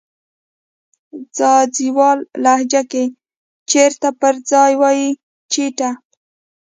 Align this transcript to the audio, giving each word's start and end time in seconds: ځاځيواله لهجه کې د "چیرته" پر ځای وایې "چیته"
ځاځيواله 1.37 2.23
لهجه 2.43 2.81
کې 2.91 3.03
د 3.09 3.13
"چیرته" 3.69 4.09
پر 4.19 4.33
ځای 4.49 4.73
وایې 4.81 5.09
"چیته" 5.51 5.89